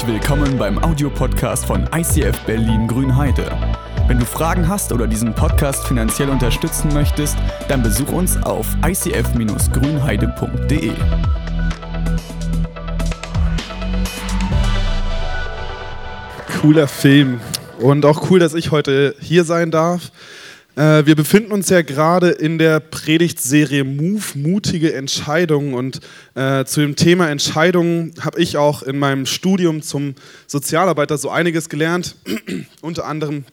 [0.00, 3.52] Herzlich willkommen beim Audiopodcast von ICF Berlin Grünheide.
[4.08, 7.36] Wenn du Fragen hast oder diesen Podcast finanziell unterstützen möchtest,
[7.68, 10.92] dann besuch uns auf icf-grünheide.de.
[16.62, 17.42] Cooler Film
[17.78, 20.10] und auch cool, dass ich heute hier sein darf.
[20.76, 25.74] Äh, wir befinden uns ja gerade in der Predigtserie Move, mutige Entscheidungen.
[25.74, 26.00] Und
[26.34, 30.14] äh, zu dem Thema Entscheidungen habe ich auch in meinem Studium zum
[30.46, 32.16] Sozialarbeiter so einiges gelernt.
[32.82, 33.44] Unter anderem,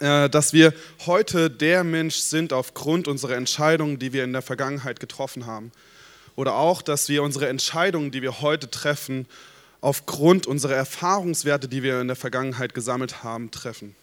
[0.00, 0.74] äh, dass wir
[1.06, 5.70] heute der Mensch sind aufgrund unserer Entscheidungen, die wir in der Vergangenheit getroffen haben.
[6.34, 9.26] Oder auch, dass wir unsere Entscheidungen, die wir heute treffen,
[9.80, 13.94] aufgrund unserer Erfahrungswerte, die wir in der Vergangenheit gesammelt haben, treffen.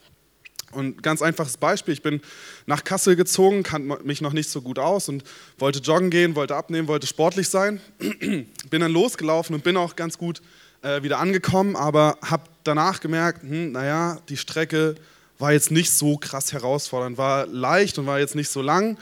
[0.71, 2.21] Und ganz einfaches Beispiel, ich bin
[2.65, 5.23] nach Kassel gezogen, kannte mich noch nicht so gut aus und
[5.57, 7.79] wollte joggen gehen, wollte abnehmen, wollte sportlich sein.
[7.99, 10.41] bin dann losgelaufen und bin auch ganz gut
[10.81, 14.95] äh, wieder angekommen, aber habe danach gemerkt, hm, naja, die Strecke
[15.39, 18.97] war jetzt nicht so krass herausfordernd, war leicht und war jetzt nicht so lang.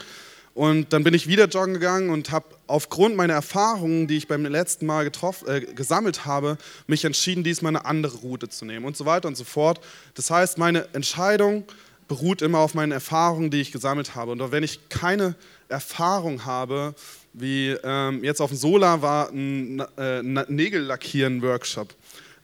[0.56, 4.46] Und dann bin ich wieder joggen gegangen und habe aufgrund meiner Erfahrungen, die ich beim
[4.46, 8.96] letzten Mal getroffen, äh, gesammelt habe, mich entschieden, diesmal eine andere Route zu nehmen und
[8.96, 9.80] so weiter und so fort.
[10.14, 11.64] Das heißt, meine Entscheidung
[12.08, 14.32] beruht immer auf meinen Erfahrungen, die ich gesammelt habe.
[14.32, 15.34] Und wenn ich keine
[15.68, 16.94] Erfahrung habe,
[17.34, 21.94] wie ähm, jetzt auf dem Solar war ein äh, Nägellackieren-Workshop.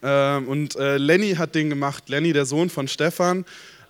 [0.03, 2.09] Ähm, und äh, Lenny hat den gemacht.
[2.09, 3.43] Lenny, der Sohn von Stefan,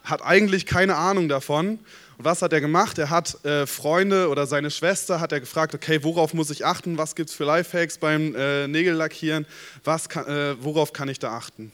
[0.06, 1.80] hat eigentlich keine Ahnung davon.
[2.18, 2.98] Und was hat er gemacht?
[2.98, 6.98] Er hat äh, Freunde oder seine Schwester hat er gefragt, okay, worauf muss ich achten?
[6.98, 9.46] Was gibt es für Lifehacks beim äh, Nägellackieren?
[9.84, 11.72] Was kann, äh, worauf kann ich da achten?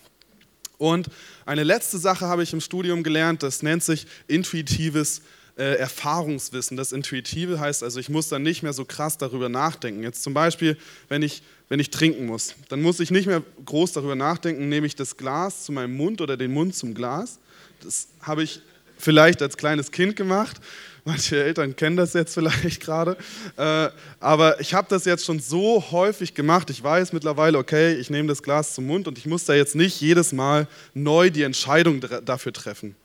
[0.77, 1.09] Und
[1.45, 5.21] eine letzte Sache habe ich im Studium gelernt, das nennt sich intuitives
[5.57, 6.77] äh, Erfahrungswissen.
[6.77, 10.03] Das Intuitive heißt also, ich muss dann nicht mehr so krass darüber nachdenken.
[10.03, 10.77] Jetzt zum Beispiel,
[11.09, 14.87] wenn ich, wenn ich trinken muss, dann muss ich nicht mehr groß darüber nachdenken, nehme
[14.87, 17.39] ich das Glas zu meinem Mund oder den Mund zum Glas.
[17.83, 18.61] Das habe ich
[18.99, 20.57] vielleicht als kleines Kind gemacht.
[21.05, 23.17] Manche Eltern kennen das jetzt vielleicht gerade.
[23.57, 23.89] Äh,
[24.19, 26.69] aber ich habe das jetzt schon so häufig gemacht.
[26.69, 29.75] Ich weiß mittlerweile, okay, ich nehme das Glas zum Mund und ich muss da jetzt
[29.75, 32.95] nicht jedes Mal neu die Entscheidung dafür treffen.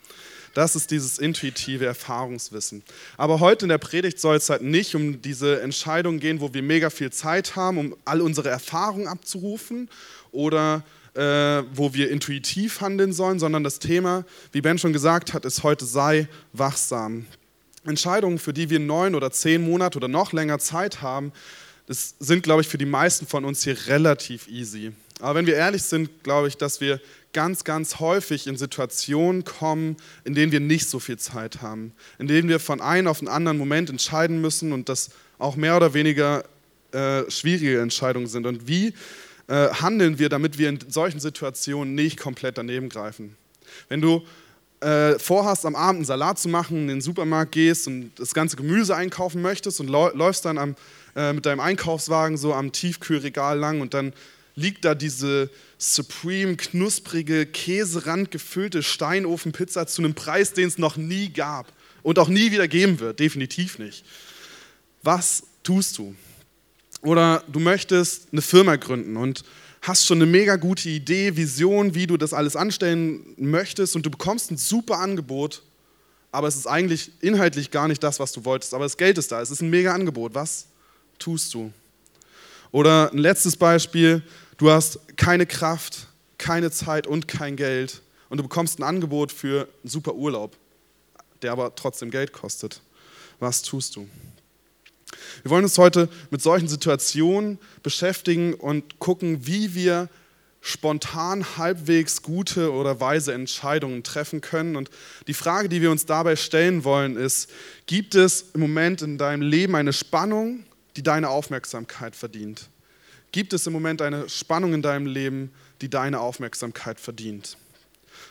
[0.55, 2.85] Das ist dieses intuitive Erfahrungswissen.
[3.17, 6.63] Aber heute in der Predigt soll es halt nicht um diese Entscheidung gehen, wo wir
[6.63, 9.89] mega viel Zeit haben, um all unsere Erfahrungen abzurufen
[10.31, 15.45] oder äh, wo wir intuitiv handeln sollen, sondern das Thema, wie Ben schon gesagt hat,
[15.45, 17.27] ist heute sei wachsam.
[17.85, 21.33] Entscheidungen, für die wir neun oder zehn Monate oder noch länger Zeit haben,
[21.87, 24.93] das sind, glaube ich, für die meisten von uns hier relativ easy.
[25.21, 27.01] Aber wenn wir ehrlich sind, glaube ich, dass wir
[27.33, 32.27] ganz, ganz häufig in Situationen kommen, in denen wir nicht so viel Zeit haben, in
[32.27, 35.95] denen wir von einem auf einen anderen Moment entscheiden müssen und das auch mehr oder
[35.95, 36.45] weniger
[36.93, 38.47] äh, schwierige Entscheidungen sind.
[38.47, 38.95] Und wie
[39.49, 43.37] äh, handeln wir, damit wir in solchen Situationen nicht komplett daneben greifen.
[43.89, 44.23] Wenn du
[44.81, 48.57] äh, vorhast, am Abend einen Salat zu machen, in den Supermarkt gehst und das ganze
[48.57, 50.77] Gemüse einkaufen möchtest und läufst dann am,
[51.17, 54.13] äh, mit deinem Einkaufswagen so am Tiefkühlregal lang und dann
[54.57, 61.31] liegt da diese supreme, knusprige, Käserand gefüllte Steinofenpizza zu einem Preis, den es noch nie
[61.31, 61.73] gab
[62.03, 64.05] und auch nie wieder geben wird, definitiv nicht.
[65.03, 66.15] Was tust du?
[67.05, 69.45] Oder du möchtest eine Firma gründen und
[69.83, 74.11] hast schon eine mega gute Idee, Vision, wie du das alles anstellen möchtest und du
[74.11, 75.63] bekommst ein super Angebot,
[76.33, 78.73] aber es ist eigentlich inhaltlich gar nicht das, was du wolltest.
[78.73, 80.35] Aber das Geld ist da, es ist ein mega Angebot.
[80.35, 80.67] Was
[81.19, 81.71] tust du?
[82.73, 84.23] Oder ein letztes Beispiel,
[84.57, 86.07] du hast keine Kraft,
[86.39, 88.01] keine Zeit und kein Geld
[88.31, 90.57] und du bekommst ein Angebot für einen super Urlaub,
[91.43, 92.81] der aber trotzdem Geld kostet.
[93.39, 94.09] Was tust du?
[95.43, 100.09] Wir wollen uns heute mit solchen Situationen beschäftigen und gucken, wie wir
[100.67, 104.77] spontan halbwegs gute oder weise Entscheidungen treffen können.
[104.77, 104.89] Und
[105.27, 107.51] die Frage, die wir uns dabei stellen wollen, ist,
[107.85, 110.65] gibt es im Moment in deinem Leben eine Spannung,
[110.97, 112.71] die deine Aufmerksamkeit verdient?
[113.31, 115.53] Gibt es im Moment eine Spannung in deinem Leben,
[115.83, 117.59] die deine Aufmerksamkeit verdient?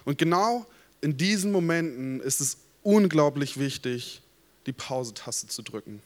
[0.03, 0.65] Und genau
[1.01, 4.23] in diesen Momenten ist es unglaublich wichtig,
[4.65, 6.01] die Pause-Taste zu drücken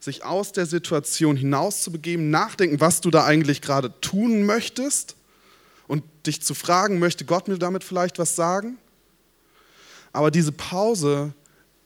[0.00, 5.14] sich aus der Situation hinauszubegeben, nachdenken, was du da eigentlich gerade tun möchtest
[5.86, 8.78] und dich zu fragen, möchte Gott mir damit vielleicht was sagen?
[10.12, 11.32] Aber diese Pause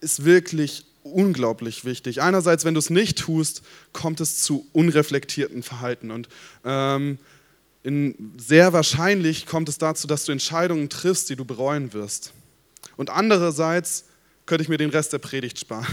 [0.00, 2.22] ist wirklich unglaublich wichtig.
[2.22, 3.62] Einerseits, wenn du es nicht tust,
[3.92, 6.28] kommt es zu unreflektierten Verhalten und
[6.64, 7.18] ähm,
[7.82, 12.32] in, sehr wahrscheinlich kommt es dazu, dass du Entscheidungen triffst, die du bereuen wirst.
[12.96, 14.06] Und andererseits
[14.46, 15.86] könnte ich mir den Rest der Predigt sparen.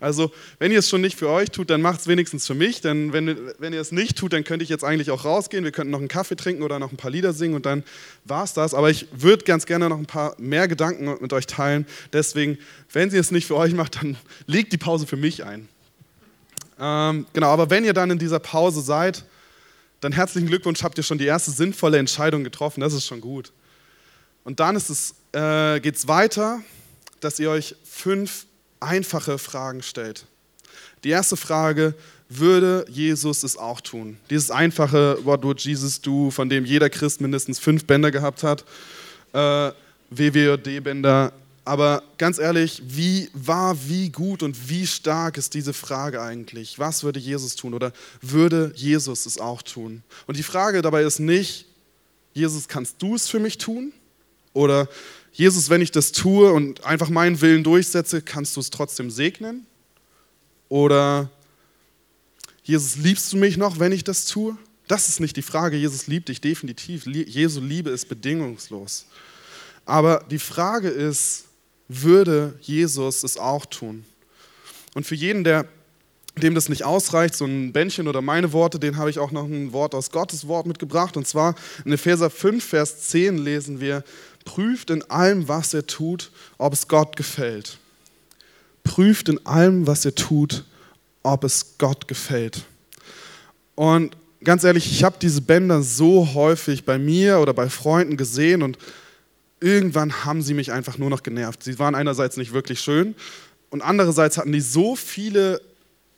[0.00, 2.80] Also, wenn ihr es schon nicht für euch tut, dann macht es wenigstens für mich.
[2.80, 5.64] Denn wenn, wenn ihr es nicht tut, dann könnte ich jetzt eigentlich auch rausgehen.
[5.64, 7.82] Wir könnten noch einen Kaffee trinken oder noch ein paar Lieder singen und dann
[8.24, 8.74] war es das.
[8.74, 11.86] Aber ich würde ganz gerne noch ein paar mehr Gedanken mit euch teilen.
[12.12, 12.58] Deswegen,
[12.92, 14.16] wenn ihr es nicht für euch macht, dann
[14.46, 15.68] legt die Pause für mich ein.
[16.78, 19.24] Ähm, genau, aber wenn ihr dann in dieser Pause seid,
[20.00, 22.80] dann herzlichen Glückwunsch, habt ihr schon die erste sinnvolle Entscheidung getroffen.
[22.80, 23.52] Das ist schon gut.
[24.42, 26.60] Und dann äh, geht es weiter
[27.24, 28.46] dass ihr euch fünf
[28.80, 30.26] einfache Fragen stellt.
[31.04, 31.94] Die erste Frage,
[32.28, 34.16] würde Jesus es auch tun?
[34.30, 38.64] Dieses einfache What would Jesus do, von dem jeder Christ mindestens fünf Bänder gehabt hat,
[39.32, 39.70] äh,
[40.10, 41.32] WWJD-Bänder.
[41.64, 46.78] Aber ganz ehrlich, wie wahr, wie gut und wie stark ist diese Frage eigentlich?
[46.78, 50.02] Was würde Jesus tun oder würde Jesus es auch tun?
[50.26, 51.66] Und die Frage dabei ist nicht,
[52.34, 53.92] Jesus, kannst du es für mich tun?
[54.52, 54.88] Oder
[55.34, 59.66] Jesus, wenn ich das tue und einfach meinen Willen durchsetze, kannst du es trotzdem segnen?
[60.68, 61.28] Oder
[62.62, 64.56] Jesus, liebst du mich noch, wenn ich das tue?
[64.86, 65.76] Das ist nicht die Frage.
[65.76, 67.06] Jesus liebt dich definitiv.
[67.06, 69.06] Jesu Liebe ist bedingungslos.
[69.84, 71.46] Aber die Frage ist,
[71.88, 74.04] würde Jesus es auch tun?
[74.94, 75.66] Und für jeden, der,
[76.40, 79.44] dem das nicht ausreicht, so ein Bändchen oder meine Worte, den habe ich auch noch
[79.44, 81.16] ein Wort aus Gottes Wort mitgebracht.
[81.16, 84.04] Und zwar in Epheser 5, Vers 10 lesen wir,
[84.44, 87.78] prüft in allem, was ihr tut, ob es Gott gefällt.
[88.82, 90.64] Prüft in allem, was ihr tut,
[91.22, 92.64] ob es Gott gefällt.
[93.74, 98.62] Und ganz ehrlich, ich habe diese Bänder so häufig bei mir oder bei Freunden gesehen
[98.62, 98.78] und
[99.60, 101.62] irgendwann haben sie mich einfach nur noch genervt.
[101.62, 103.14] Sie waren einerseits nicht wirklich schön
[103.70, 105.60] und andererseits hatten die so viele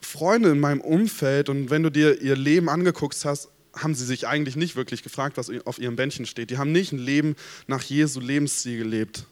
[0.01, 4.27] Freunde in meinem Umfeld und wenn du dir ihr Leben angeguckt hast, haben sie sich
[4.27, 6.49] eigentlich nicht wirklich gefragt, was auf ihrem Bändchen steht.
[6.49, 7.35] Die haben nicht ein Leben
[7.67, 9.25] nach Jesu Lebensstil gelebt.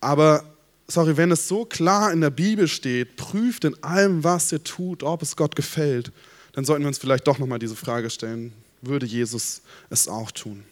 [0.00, 0.44] Aber,
[0.88, 5.02] sorry, wenn es so klar in der Bibel steht, prüft in allem, was ihr tut,
[5.02, 6.12] ob es Gott gefällt,
[6.52, 10.64] dann sollten wir uns vielleicht doch nochmal diese Frage stellen, würde Jesus es auch tun?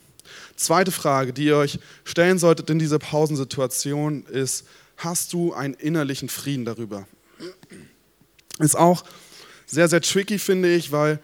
[0.56, 4.66] Zweite Frage, die ihr euch stellen solltet in dieser Pausensituation, ist,
[4.96, 7.06] hast du einen innerlichen Frieden darüber?
[8.58, 9.04] Ist auch
[9.66, 11.20] sehr, sehr tricky, finde ich, weil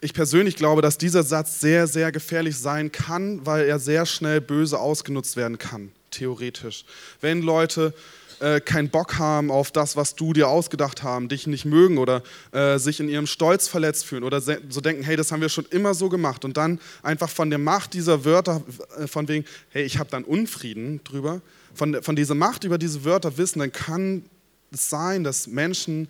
[0.00, 4.40] ich persönlich glaube, dass dieser Satz sehr, sehr gefährlich sein kann, weil er sehr schnell
[4.40, 6.84] böse ausgenutzt werden kann, theoretisch.
[7.20, 7.92] Wenn Leute
[8.40, 12.22] äh, keinen Bock haben auf das, was du dir ausgedacht haben, dich nicht mögen oder
[12.52, 15.66] äh, sich in ihrem Stolz verletzt fühlen oder so denken, hey, das haben wir schon
[15.66, 18.62] immer so gemacht und dann einfach von der Macht dieser Wörter,
[18.98, 21.42] äh, von wegen, hey, ich habe dann Unfrieden drüber,
[21.74, 24.24] von, von dieser Macht über diese Wörter wissen, dann kann
[24.72, 26.08] es sein, dass Menschen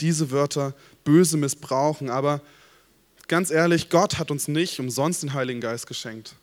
[0.00, 0.74] diese Wörter
[1.04, 2.40] böse missbrauchen, aber
[3.28, 6.34] ganz ehrlich, Gott hat uns nicht umsonst den Heiligen Geist geschenkt.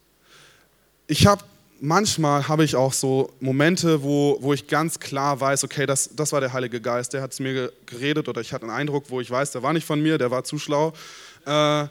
[1.07, 1.43] Ich habe
[1.79, 6.31] manchmal habe ich auch so Momente, wo, wo ich ganz klar weiß, okay, das, das
[6.31, 9.19] war der Heilige Geist, der hat zu mir geredet oder ich hatte einen Eindruck, wo
[9.19, 10.93] ich weiß, der war nicht von mir, der war zu schlau.
[11.45, 11.87] Äh,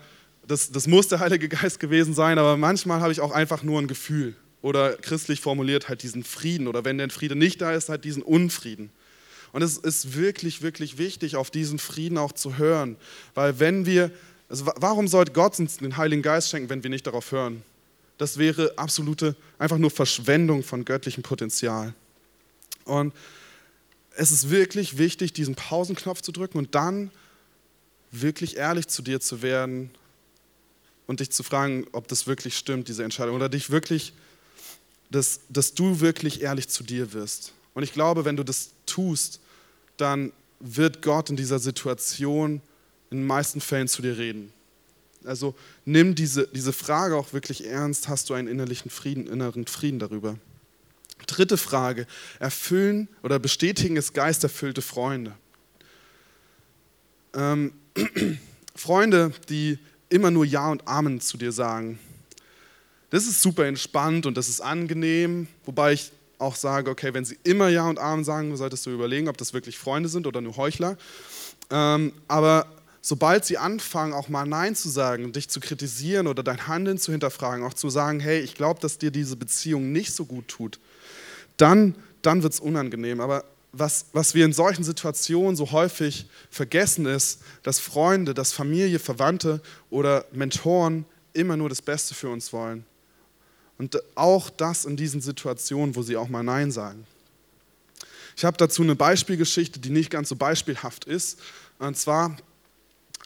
[0.47, 3.81] das, das muss der Heilige Geist gewesen sein, aber manchmal habe ich auch einfach nur
[3.81, 7.91] ein Gefühl oder christlich formuliert halt diesen Frieden oder wenn der Friede nicht da ist,
[7.91, 8.91] halt diesen Unfrieden.
[9.53, 12.97] Und es ist wirklich, wirklich wichtig, auf diesen Frieden auch zu hören,
[13.35, 14.11] weil wenn wir
[14.53, 17.63] also warum sollte Gott uns den Heiligen Geist schenken, wenn wir nicht darauf hören?
[18.19, 21.95] Das wäre absolute, einfach nur Verschwendung von göttlichem Potenzial.
[22.85, 23.15] Und
[24.15, 27.11] es ist wirklich wichtig, diesen Pausenknopf zu drücken und dann
[28.11, 29.91] wirklich ehrlich zu dir zu werden
[31.07, 34.13] und dich zu fragen, ob das wirklich stimmt, diese Entscheidung, oder dich wirklich,
[35.11, 37.55] dass, dass du wirklich ehrlich zu dir wirst.
[37.73, 39.41] Und ich glaube, wenn du das tust,
[39.97, 42.61] dann wird Gott in dieser Situation
[43.13, 44.53] in den meisten Fällen zu dir reden.
[45.25, 45.55] Also
[45.85, 48.09] nimm diese, diese Frage auch wirklich ernst.
[48.09, 50.37] Hast du einen innerlichen Frieden, inneren Frieden darüber?
[51.27, 52.07] Dritte Frage.
[52.41, 55.33] Erfüllen oder bestätigen es geisterfüllte Freunde.
[57.35, 57.73] Ähm,
[58.75, 59.79] Freunde, die
[60.09, 61.99] immer nur Ja und Amen zu dir sagen.
[63.11, 67.39] Das ist super entspannt und das ist angenehm, wobei ich auch sage, okay, wenn sie
[67.45, 70.57] immer Ja und Amen sagen, solltest du überlegen, ob das wirklich Freunde sind oder nur
[70.57, 70.97] Heuchler.
[71.71, 72.67] Ähm, aber
[73.03, 77.11] sobald sie anfangen, auch mal Nein zu sagen, dich zu kritisieren oder dein Handeln zu
[77.11, 80.79] hinterfragen, auch zu sagen, hey, ich glaube, dass dir diese Beziehung nicht so gut tut,
[81.57, 83.21] dann, dann wird es unangenehm.
[83.21, 89.01] Aber was, was wir in solchen Situationen so häufig vergessen ist, dass Freunde, dass Familie,
[89.01, 92.85] Verwandte oder Mentoren immer nur das Beste für uns wollen.
[93.79, 97.05] Und auch das in diesen Situationen, wo sie auch mal Nein sagen.
[98.37, 101.41] Ich habe dazu eine Beispielgeschichte, die nicht ganz so beispielhaft ist.
[101.79, 102.37] Und zwar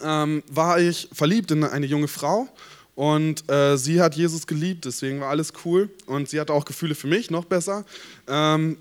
[0.00, 2.48] ähm, war ich verliebt in eine junge Frau
[2.94, 6.94] und äh, sie hat Jesus geliebt, deswegen war alles cool und sie hatte auch Gefühle
[6.94, 7.84] für mich, noch besser.
[8.26, 8.76] Ähm,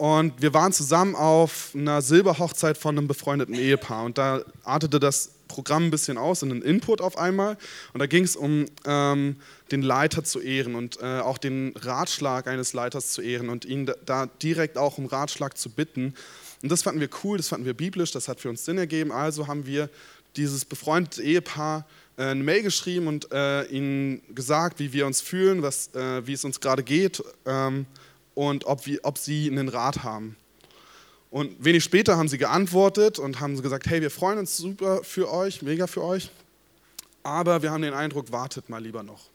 [0.00, 4.04] Und wir waren zusammen auf einer Silberhochzeit von einem befreundeten Ehepaar.
[4.04, 7.56] Und da artete das Programm ein bisschen aus in einen Input auf einmal.
[7.92, 9.34] Und da ging es um ähm,
[9.72, 13.90] den Leiter zu ehren und äh, auch den Ratschlag eines Leiters zu ehren und ihn
[14.06, 16.14] da, direkt auch um Ratschlag zu bitten.
[16.62, 19.10] Und das fanden wir cool, das fanden wir biblisch, das hat für uns Sinn ergeben.
[19.10, 19.90] Also haben wir
[20.38, 21.84] dieses befreundete Ehepaar
[22.16, 26.32] äh, eine Mail geschrieben und äh, ihnen gesagt, wie wir uns fühlen, was, äh, wie
[26.32, 27.86] es uns gerade geht ähm,
[28.34, 30.36] und ob, wir, ob sie einen Rat haben.
[31.30, 35.30] Und wenig später haben sie geantwortet und haben gesagt, hey, wir freuen uns super für
[35.30, 36.30] euch, mega für euch,
[37.22, 39.26] aber wir haben den Eindruck, wartet mal lieber noch.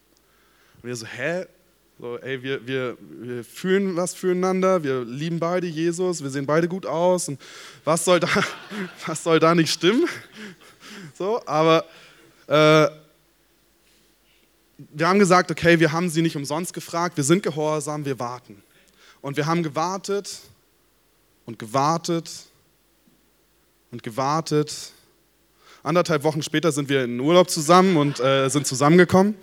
[0.81, 1.45] Und wir so, hä?
[1.99, 6.67] So, ey, wir, wir, wir fühlen was füreinander, wir lieben beide Jesus, wir sehen beide
[6.67, 7.39] gut aus und
[7.85, 8.27] was soll da,
[9.05, 10.07] was soll da nicht stimmen?
[11.13, 11.85] So, aber
[12.47, 12.87] äh,
[14.77, 18.61] wir haben gesagt, okay, wir haben sie nicht umsonst gefragt, wir sind gehorsam, wir warten.
[19.21, 20.39] Und wir haben gewartet
[21.45, 22.29] und gewartet
[23.91, 24.91] und gewartet.
[25.83, 29.35] Anderthalb Wochen später sind wir in Urlaub zusammen und äh, sind zusammengekommen.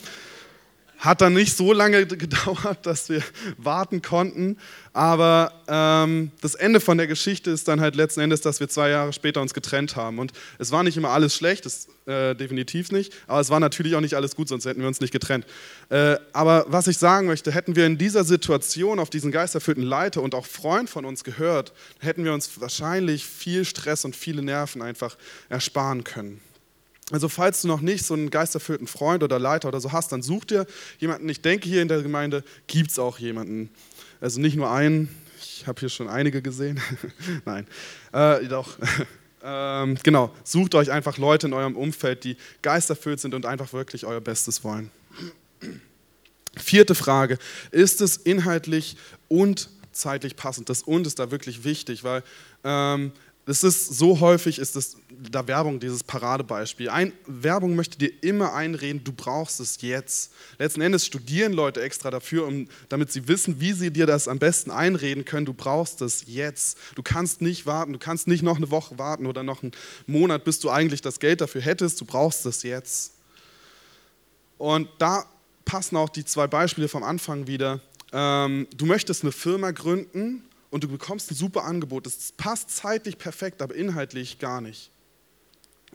[1.01, 3.23] Hat dann nicht so lange gedauert, dass wir
[3.57, 4.59] warten konnten.
[4.93, 8.91] Aber ähm, das Ende von der Geschichte ist dann halt letzten Endes, dass wir zwei
[8.91, 10.19] Jahre später uns getrennt haben.
[10.19, 13.15] Und es war nicht immer alles schlecht, das, äh, definitiv nicht.
[13.27, 15.47] Aber es war natürlich auch nicht alles gut, sonst hätten wir uns nicht getrennt.
[15.89, 20.21] Äh, aber was ich sagen möchte, hätten wir in dieser Situation auf diesen geisterfüllten Leiter
[20.21, 24.83] und auch Freund von uns gehört, hätten wir uns wahrscheinlich viel Stress und viele Nerven
[24.83, 25.17] einfach
[25.49, 26.43] ersparen können.
[27.11, 30.23] Also falls du noch nicht so einen geisterfüllten Freund oder Leiter oder so hast, dann
[30.23, 30.67] such dir
[30.99, 31.29] jemanden.
[31.29, 33.71] Ich denke, hier in der Gemeinde gibt es auch jemanden.
[34.21, 35.09] Also nicht nur einen,
[35.41, 36.81] ich habe hier schon einige gesehen.
[37.45, 37.67] Nein,
[38.13, 38.77] äh, doch.
[39.43, 44.07] ähm, genau, sucht euch einfach Leute in eurem Umfeld, die geisterfüllt sind und einfach wirklich
[44.07, 44.91] euer Bestes wollen.
[46.57, 47.39] Vierte Frage,
[47.71, 48.97] ist es inhaltlich
[49.29, 50.69] und zeitlich passend?
[50.69, 52.23] Das und ist da wirklich wichtig, weil
[52.65, 53.13] ähm,
[53.47, 56.89] es ist so häufig, ist es da Werbung dieses Paradebeispiel.
[56.89, 60.33] Ein, Werbung möchte dir immer einreden, du brauchst es jetzt.
[60.59, 64.39] Letzten Endes studieren Leute extra dafür, um, damit sie wissen, wie sie dir das am
[64.39, 65.47] besten einreden können.
[65.47, 66.79] Du brauchst es jetzt.
[66.95, 69.73] Du kannst nicht warten, du kannst nicht noch eine Woche warten oder noch einen
[70.07, 72.01] Monat, bis du eigentlich das Geld dafür hättest.
[72.01, 73.15] Du brauchst es jetzt.
[74.59, 75.25] Und da
[75.65, 77.81] passen auch die zwei Beispiele vom Anfang wieder.
[78.13, 82.07] Ähm, du möchtest eine Firma gründen und du bekommst ein super Angebot.
[82.07, 84.91] Das passt zeitlich perfekt, aber inhaltlich gar nicht.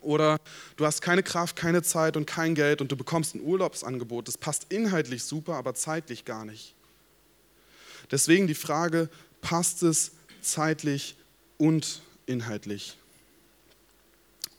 [0.01, 0.39] Oder
[0.75, 4.27] du hast keine Kraft, keine Zeit und kein Geld und du bekommst ein Urlaubsangebot.
[4.27, 6.75] Das passt inhaltlich super, aber zeitlich gar nicht.
[8.11, 9.09] Deswegen die Frage,
[9.41, 11.15] passt es zeitlich
[11.57, 12.97] und inhaltlich?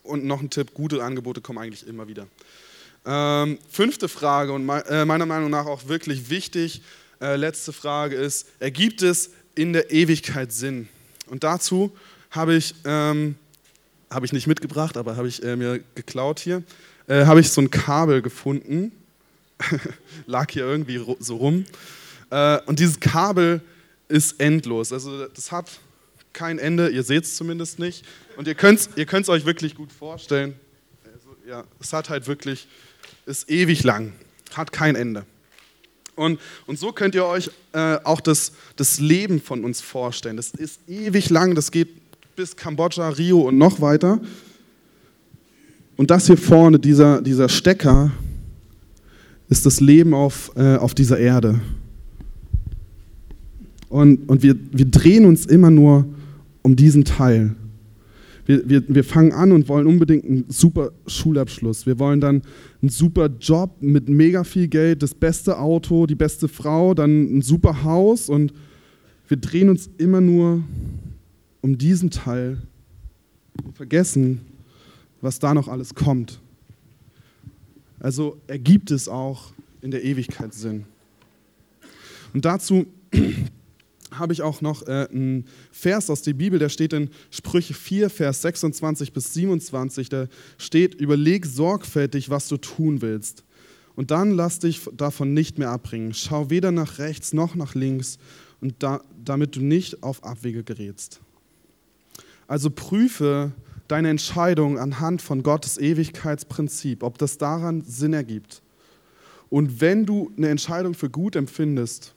[0.02, 2.26] Und noch ein Tipp, gute Angebote kommen eigentlich immer wieder.
[3.04, 6.82] Ähm, fünfte Frage und äh, meiner Meinung nach auch wirklich wichtig,
[7.20, 10.88] äh, letzte Frage ist, ergibt es in der Ewigkeit Sinn?
[11.26, 11.92] Und dazu
[12.30, 13.34] habe ich, ähm,
[14.10, 16.62] habe ich nicht mitgebracht, aber habe ich äh, mir geklaut hier,
[17.08, 18.92] äh, habe ich so ein Kabel gefunden,
[20.26, 21.64] lag hier irgendwie so rum.
[22.30, 23.60] Äh, und dieses Kabel
[24.08, 24.92] ist endlos.
[24.92, 25.70] Also das hat
[26.32, 28.04] kein Ende, ihr seht es zumindest nicht.
[28.36, 30.54] Und ihr könnt es ihr euch wirklich gut vorstellen.
[31.04, 32.68] Also, ja, es hat halt wirklich,
[33.24, 34.12] ist ewig lang,
[34.54, 35.24] hat kein Ende.
[36.16, 40.36] Und, und so könnt ihr euch äh, auch das, das Leben von uns vorstellen.
[40.36, 41.88] Das ist ewig lang, das geht
[42.34, 44.20] bis Kambodscha, Rio und noch weiter.
[45.96, 48.10] Und das hier vorne, dieser, dieser Stecker,
[49.48, 51.60] ist das Leben auf, äh, auf dieser Erde.
[53.88, 56.06] Und, und wir, wir drehen uns immer nur
[56.62, 57.54] um diesen Teil.
[58.46, 61.84] Wir, wir, wir fangen an und wollen unbedingt einen super Schulabschluss.
[61.84, 62.42] Wir wollen dann
[62.80, 67.42] einen super Job mit mega viel Geld, das beste Auto, die beste Frau, dann ein
[67.42, 68.52] super Haus und
[69.28, 70.62] wir drehen uns immer nur
[71.60, 72.58] um diesen Teil
[73.64, 74.40] und vergessen,
[75.20, 76.40] was da noch alles kommt.
[77.98, 80.84] Also ergibt es auch in der Ewigkeit Sinn.
[82.32, 82.86] Und dazu
[84.12, 88.10] habe ich auch noch äh, einen Vers aus der Bibel, der steht in Sprüche 4,
[88.10, 90.08] Vers 26 bis 27.
[90.08, 90.26] Da
[90.58, 93.44] steht, überleg sorgfältig, was du tun willst.
[93.94, 96.12] Und dann lass dich davon nicht mehr abbringen.
[96.14, 98.18] Schau weder nach rechts noch nach links,
[98.60, 101.20] und da, damit du nicht auf Abwege gerätst.
[102.46, 103.52] Also prüfe
[103.88, 108.62] deine Entscheidung anhand von Gottes Ewigkeitsprinzip, ob das daran Sinn ergibt.
[109.50, 112.14] Und wenn du eine Entscheidung für gut empfindest,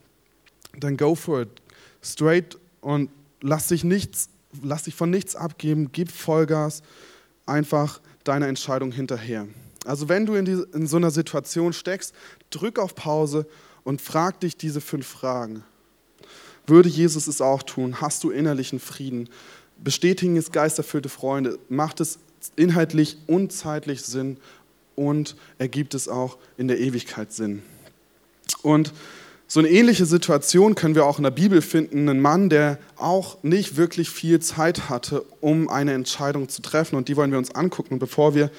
[0.79, 1.49] dann go for it
[2.01, 3.09] straight und
[3.41, 4.29] lass dich, nichts,
[4.61, 6.81] lass dich von nichts abgeben, gib Vollgas,
[7.45, 9.47] einfach deiner Entscheidung hinterher.
[9.85, 12.13] Also wenn du in, die, in so einer Situation steckst,
[12.49, 13.47] drück auf Pause
[13.83, 15.63] und frag dich diese fünf Fragen.
[16.67, 18.01] Würde Jesus es auch tun?
[18.01, 19.29] Hast du innerlichen Frieden?
[19.83, 21.57] Bestätigen es geisterfüllte Freunde?
[21.69, 22.19] Macht es
[22.55, 24.37] inhaltlich und zeitlich Sinn?
[24.95, 27.63] Und ergibt es auch in der Ewigkeit Sinn?
[28.61, 28.93] Und
[29.51, 32.07] so eine ähnliche Situation können wir auch in der Bibel finden.
[32.07, 36.95] Ein Mann, der auch nicht wirklich viel Zeit hatte, um eine Entscheidung zu treffen.
[36.95, 37.95] Und die wollen wir uns angucken.
[37.95, 38.51] Und bevor wir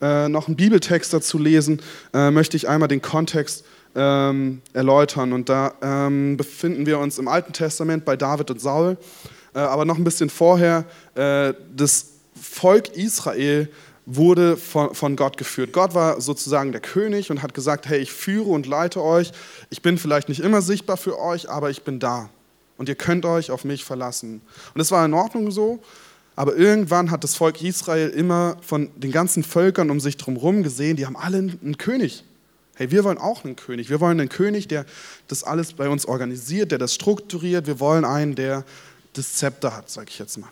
[0.00, 1.82] äh, noch einen Bibeltext dazu lesen,
[2.14, 5.34] äh, möchte ich einmal den Kontext ähm, erläutern.
[5.34, 8.96] Und da ähm, befinden wir uns im Alten Testament bei David und Saul,
[9.54, 10.86] äh, aber noch ein bisschen vorher.
[11.14, 12.06] Äh, das
[12.40, 13.68] Volk Israel
[14.10, 15.74] wurde von, von Gott geführt.
[15.74, 19.32] Gott war sozusagen der König und hat gesagt, hey, ich führe und leite euch.
[19.68, 22.30] Ich bin vielleicht nicht immer sichtbar für euch, aber ich bin da.
[22.78, 24.40] Und ihr könnt euch auf mich verlassen.
[24.72, 25.80] Und es war in Ordnung so.
[26.36, 30.96] Aber irgendwann hat das Volk Israel immer von den ganzen Völkern um sich drumherum gesehen,
[30.96, 32.24] die haben alle einen König.
[32.76, 33.90] Hey, wir wollen auch einen König.
[33.90, 34.86] Wir wollen einen König, der
[35.26, 37.66] das alles bei uns organisiert, der das strukturiert.
[37.66, 38.64] Wir wollen einen, der
[39.12, 40.48] das Zepter hat, sage ich jetzt mal.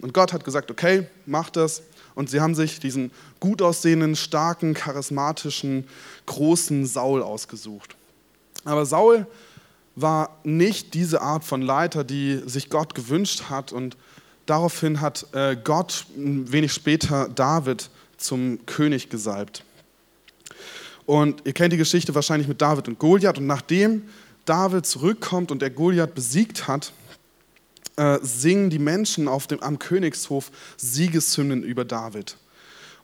[0.00, 1.82] Und Gott hat gesagt, okay, mach das.
[2.16, 5.86] Und sie haben sich diesen gut aussehenden, starken, charismatischen,
[6.24, 7.94] großen Saul ausgesucht.
[8.64, 9.26] Aber Saul
[9.94, 13.70] war nicht diese Art von Leiter, die sich Gott gewünscht hat.
[13.70, 13.96] Und
[14.46, 19.62] daraufhin hat äh, Gott ein wenig später David zum König gesalbt.
[21.04, 23.38] Und ihr kennt die Geschichte wahrscheinlich mit David und Goliath.
[23.38, 24.08] Und nachdem
[24.46, 26.92] David zurückkommt und er Goliath besiegt hat,
[27.96, 32.36] äh, singen die Menschen auf dem, am Königshof Siegeshymnen über David.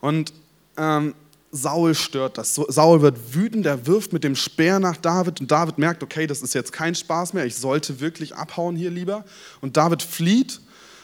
[0.00, 0.32] Und
[0.76, 1.14] ähm,
[1.54, 2.54] Saul stört das.
[2.54, 6.40] Saul wird wütend, er wirft mit dem Speer nach David und David merkt, okay, das
[6.40, 9.24] ist jetzt kein Spaß mehr, ich sollte wirklich abhauen hier lieber.
[9.60, 10.60] Und David flieht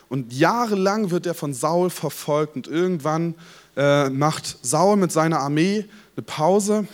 [0.08, 3.34] und jahrelang wird er von Saul verfolgt und irgendwann
[3.76, 5.84] äh, macht Saul mit seiner Armee
[6.16, 6.88] eine Pause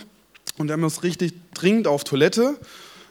[0.59, 2.59] und er muss richtig dringend auf Toilette.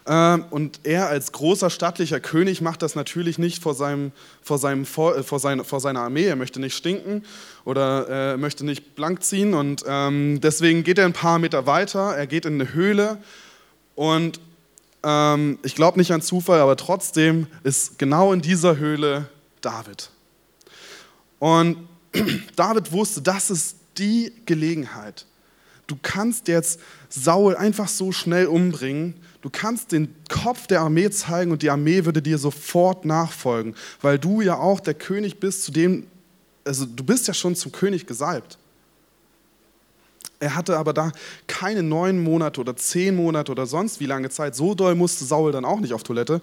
[0.05, 4.85] Ähm, und er als großer stattlicher König macht das natürlich nicht vor, seinem, vor, seinem,
[4.85, 6.25] vor, äh, vor, seine, vor seiner Armee.
[6.25, 7.23] Er möchte nicht stinken
[7.63, 9.53] oder äh, möchte nicht blank ziehen.
[9.53, 12.15] Und ähm, deswegen geht er ein paar Meter weiter.
[12.15, 13.17] Er geht in eine Höhle.
[13.95, 14.41] Und
[15.03, 19.29] ähm, ich glaube nicht an Zufall, aber trotzdem ist genau in dieser Höhle
[19.61, 20.09] David.
[21.39, 21.87] Und
[22.55, 25.25] David wusste, das ist die Gelegenheit
[25.87, 29.15] du kannst jetzt Saul einfach so schnell umbringen.
[29.41, 34.17] Du kannst den Kopf der Armee zeigen und die Armee würde dir sofort nachfolgen, weil
[34.17, 36.07] du ja auch der König bist, zu dem,
[36.63, 38.57] also du bist ja schon zum König gesalbt.
[40.39, 41.11] Er hatte aber da
[41.47, 44.55] keine neun Monate oder zehn Monate oder sonst wie lange Zeit.
[44.55, 46.41] So doll musste Saul dann auch nicht auf Toilette.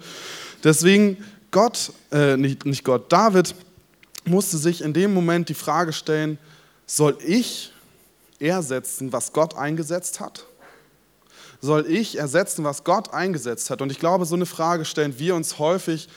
[0.64, 1.18] Deswegen
[1.50, 3.54] Gott, äh, nicht, nicht Gott, David
[4.24, 6.38] musste sich in dem Moment die Frage stellen,
[6.86, 7.72] soll ich
[8.40, 10.46] ersetzen, was Gott eingesetzt hat?
[11.60, 13.82] Soll ich ersetzen, was Gott eingesetzt hat?
[13.82, 16.08] Und ich glaube, so eine Frage stellen wir uns häufig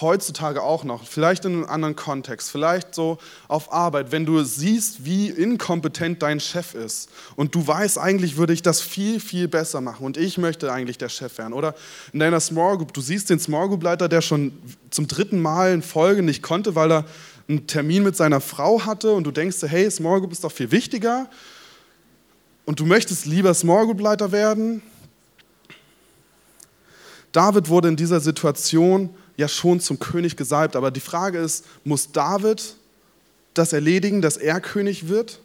[0.00, 5.04] heutzutage auch noch, vielleicht in einem anderen Kontext, vielleicht so auf Arbeit, wenn du siehst,
[5.04, 9.80] wie inkompetent dein Chef ist und du weißt, eigentlich würde ich das viel, viel besser
[9.80, 11.52] machen und ich möchte eigentlich der Chef werden.
[11.52, 11.74] Oder
[12.12, 14.52] in deiner Small Group, du siehst den Small Group Leiter, der schon
[14.90, 17.04] zum dritten Mal in Folge nicht konnte, weil er
[17.48, 20.70] einen Termin mit seiner Frau hatte und du denkst, hey, Small Group ist doch viel
[20.70, 21.28] wichtiger
[22.64, 24.82] und du möchtest lieber Small Group Leiter werden.
[27.32, 32.12] David wurde in dieser Situation ja schon zum König gesalbt, aber die Frage ist, muss
[32.12, 32.76] David
[33.54, 35.40] das erledigen, dass er König wird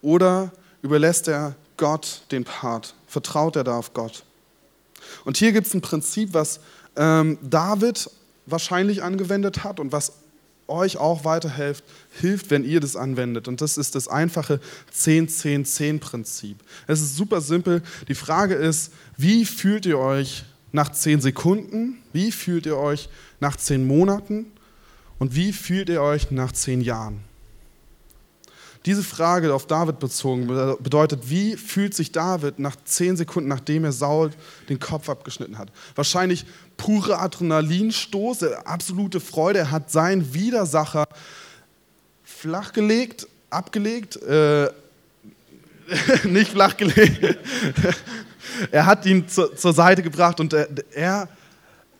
[0.00, 2.94] oder überlässt er Gott den Part?
[3.06, 4.24] Vertraut er da auf Gott?
[5.24, 6.60] Und hier gibt es ein Prinzip, was
[6.96, 8.10] ähm, David
[8.46, 10.12] wahrscheinlich angewendet hat und was
[10.68, 11.84] euch auch weiterhilft,
[12.20, 13.48] hilft, wenn ihr das anwendet.
[13.48, 14.60] Und das ist das einfache
[14.94, 16.58] 10-10-10-Prinzip.
[16.86, 17.82] Es ist super simpel.
[18.08, 21.98] Die Frage ist, wie fühlt ihr euch nach 10 Sekunden?
[22.12, 23.08] Wie fühlt ihr euch
[23.40, 24.46] nach 10 Monaten?
[25.18, 27.27] Und wie fühlt ihr euch nach 10 Jahren?
[28.88, 33.92] Diese Frage auf David bezogen bedeutet, wie fühlt sich David nach zehn Sekunden, nachdem er
[33.92, 34.30] Saul
[34.70, 35.70] den Kopf abgeschnitten hat?
[35.94, 36.46] Wahrscheinlich
[36.78, 39.58] pure Adrenalinstoß, absolute Freude.
[39.58, 41.06] Er hat seinen Widersacher
[42.24, 44.70] flachgelegt, abgelegt, äh,
[46.24, 47.36] nicht flachgelegt.
[48.70, 51.28] er hat ihn zu, zur Seite gebracht und er, er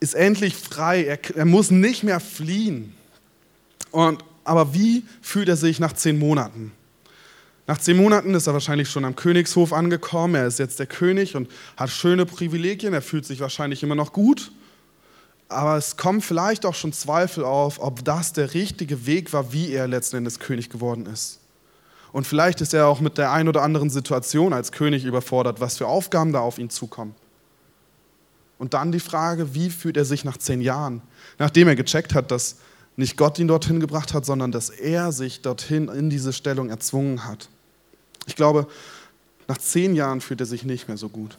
[0.00, 1.04] ist endlich frei.
[1.04, 2.94] Er, er muss nicht mehr fliehen.
[3.90, 6.72] Und aber wie fühlt er sich nach zehn Monaten?
[7.68, 10.34] Nach zehn Monaten ist er wahrscheinlich schon am Königshof angekommen.
[10.34, 12.94] Er ist jetzt der König und hat schöne Privilegien.
[12.94, 14.52] Er fühlt sich wahrscheinlich immer noch gut.
[15.50, 19.70] Aber es kommen vielleicht auch schon Zweifel auf, ob das der richtige Weg war, wie
[19.70, 21.40] er letzten Endes König geworden ist.
[22.10, 25.76] Und vielleicht ist er auch mit der ein oder anderen Situation als König überfordert, was
[25.76, 27.14] für Aufgaben da auf ihn zukommen.
[28.56, 31.02] Und dann die Frage, wie fühlt er sich nach zehn Jahren,
[31.38, 32.56] nachdem er gecheckt hat, dass
[32.96, 37.26] nicht Gott ihn dorthin gebracht hat, sondern dass er sich dorthin in diese Stellung erzwungen
[37.26, 37.50] hat.
[38.28, 38.68] Ich glaube,
[39.48, 41.36] nach zehn Jahren fühlt er sich nicht mehr so gut.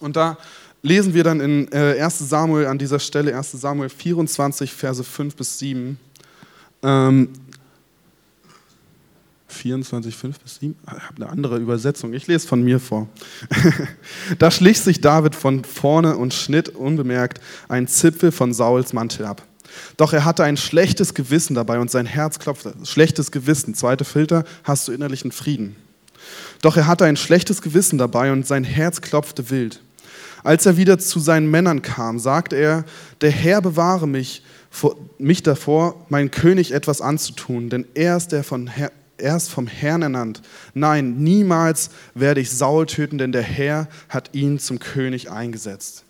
[0.00, 0.36] Und da
[0.82, 5.36] lesen wir dann in 1 äh, Samuel an dieser Stelle, 1 Samuel 24, Verse 5
[5.36, 5.98] bis 7.
[6.82, 7.28] Ähm,
[9.46, 10.74] 24, 5 bis 7.
[10.84, 12.12] Ich habe eine andere Übersetzung.
[12.14, 13.08] Ich lese von mir vor.
[14.38, 19.42] da schlich sich David von vorne und schnitt unbemerkt einen Zipfel von Sauls Mantel ab.
[19.96, 22.74] Doch er hatte ein schlechtes Gewissen dabei und sein Herz klopfte.
[22.84, 23.74] Schlechtes Gewissen.
[23.74, 25.76] Zweite Filter, hast du innerlichen Frieden.
[26.60, 29.80] Doch er hatte ein schlechtes Gewissen dabei und sein Herz klopfte wild.
[30.44, 32.84] Als er wieder zu seinen Männern kam, sagte er,
[33.20, 34.42] der Herr bewahre mich,
[35.18, 39.66] mich davor, meinen König etwas anzutun, denn er ist, der von Herr, er ist vom
[39.66, 40.42] Herrn ernannt.
[40.74, 46.04] Nein, niemals werde ich Saul töten, denn der Herr hat ihn zum König eingesetzt.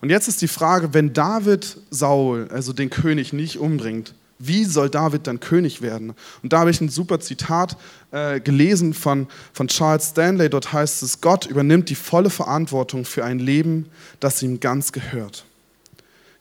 [0.00, 4.14] Und jetzt ist die Frage, wenn David Saul, also den König, nicht umbringt,
[4.46, 6.14] wie soll David dann König werden?
[6.42, 7.76] Und da habe ich ein super Zitat
[8.10, 10.50] äh, gelesen von, von Charles Stanley.
[10.50, 13.86] Dort heißt es, Gott übernimmt die volle Verantwortung für ein Leben,
[14.18, 15.44] das ihm ganz gehört.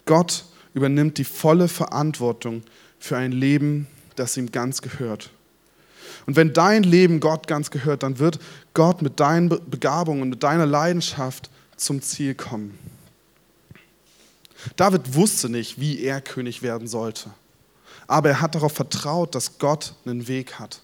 [0.06, 2.64] Gott übernimmt die volle Verantwortung
[2.98, 5.30] für ein Leben, das ihm ganz gehört.
[6.26, 8.40] Und wenn dein Leben Gott ganz gehört, dann wird
[8.74, 12.78] Gott mit deinen Begabungen und mit deiner Leidenschaft zum Ziel kommen.
[14.76, 17.32] David wusste nicht, wie er König werden sollte
[18.12, 20.82] aber er hat darauf vertraut, dass Gott einen Weg hat.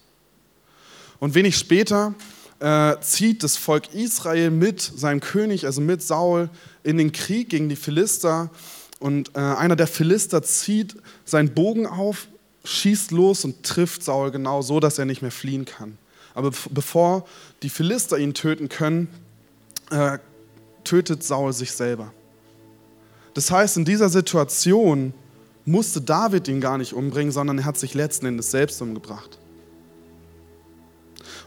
[1.20, 2.14] Und wenig später
[2.60, 6.48] äh, zieht das Volk Israel mit seinem König, also mit Saul,
[6.82, 8.50] in den Krieg gegen die Philister.
[8.98, 12.28] Und äh, einer der Philister zieht seinen Bogen auf,
[12.64, 15.98] schießt los und trifft Saul genau so, dass er nicht mehr fliehen kann.
[16.34, 17.26] Aber bevor
[17.62, 19.08] die Philister ihn töten können,
[19.90, 20.18] äh,
[20.84, 22.12] tötet Saul sich selber.
[23.34, 25.12] Das heißt, in dieser Situation
[25.68, 29.38] musste David ihn gar nicht umbringen, sondern er hat sich letzten Endes selbst umgebracht.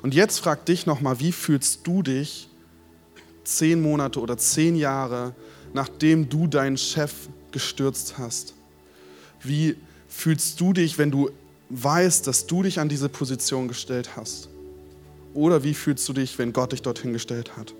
[0.02, 2.50] Und jetzt frag dich nochmal, wie fühlst du dich
[3.44, 5.34] zehn Monate oder zehn Jahre,
[5.74, 7.14] nachdem du deinen Chef
[7.52, 8.54] gestürzt hast?
[9.42, 9.76] Wie
[10.08, 11.32] fühlst du dich, wenn du
[11.70, 14.50] weißt, dass du dich an diese Position gestellt hast?
[15.34, 17.74] Oder wie fühlst du dich, wenn Gott dich dorthin gestellt hat?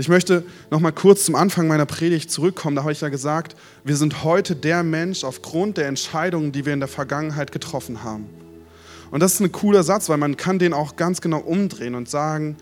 [0.00, 2.74] Ich möchte noch mal kurz zum Anfang meiner Predigt zurückkommen.
[2.74, 6.72] Da habe ich ja gesagt, wir sind heute der Mensch aufgrund der Entscheidungen, die wir
[6.72, 8.24] in der Vergangenheit getroffen haben.
[9.10, 12.08] Und das ist ein cooler Satz, weil man kann den auch ganz genau umdrehen und
[12.08, 12.56] sagen,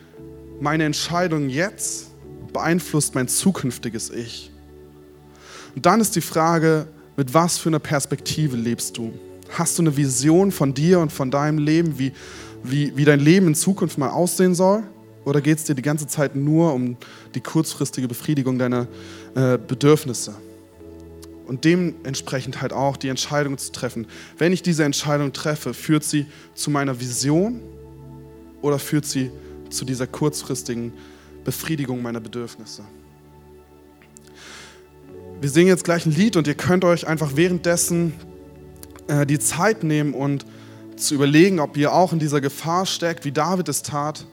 [0.61, 2.09] meine Entscheidung jetzt
[2.53, 4.51] beeinflusst mein zukünftiges Ich.
[5.77, 9.13] Und dann ist die Frage, mit was für einer Perspektive lebst du?
[9.51, 12.13] Hast du eine Vision von dir und von deinem Leben, wie,
[12.65, 14.83] wie, wie dein Leben in Zukunft mal aussehen soll?
[15.29, 16.97] Oder geht es dir die ganze Zeit nur um
[17.35, 18.89] die kurzfristige Befriedigung deiner
[19.35, 20.35] äh, Bedürfnisse?
[21.47, 24.07] Und dementsprechend halt auch die Entscheidung zu treffen.
[24.39, 27.61] Wenn ich diese Entscheidung treffe, führt sie zu meiner Vision
[28.63, 29.31] oder führt sie
[29.69, 30.95] zu dieser kurzfristigen
[31.45, 32.85] Befriedigung meiner Bedürfnisse?
[35.43, 38.15] Wir singen jetzt gleich ein Lied und ihr könnt euch einfach währenddessen
[39.09, 40.47] äh, die Zeit nehmen und
[40.97, 44.27] zu überlegen, ob ihr auch in dieser Gefahr steckt, wie David es tat,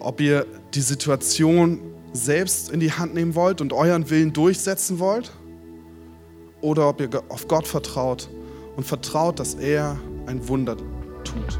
[0.00, 1.80] ob ihr die Situation
[2.12, 5.30] selbst in die Hand nehmen wollt und euren Willen durchsetzen wollt
[6.60, 8.28] oder ob ihr auf Gott vertraut
[8.76, 10.76] und vertraut, dass er ein Wunder
[11.24, 11.58] tut.